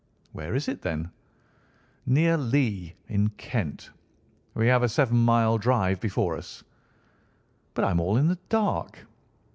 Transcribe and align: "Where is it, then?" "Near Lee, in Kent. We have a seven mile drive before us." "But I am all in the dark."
"Where 0.31 0.55
is 0.55 0.67
it, 0.67 0.81
then?" 0.81 1.11
"Near 2.07 2.35
Lee, 2.35 2.95
in 3.07 3.29
Kent. 3.37 3.91
We 4.55 4.65
have 4.65 4.81
a 4.81 4.89
seven 4.89 5.17
mile 5.17 5.59
drive 5.59 5.99
before 6.01 6.35
us." 6.35 6.63
"But 7.75 7.85
I 7.85 7.91
am 7.91 7.99
all 7.99 8.17
in 8.17 8.27
the 8.27 8.39
dark." 8.49 9.05